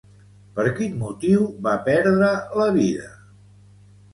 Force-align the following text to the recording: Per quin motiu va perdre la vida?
Per 0.53 0.63
quin 0.79 0.95
motiu 1.01 1.45
va 1.67 1.75
perdre 1.91 2.33
la 2.63 2.69
vida? 2.79 3.13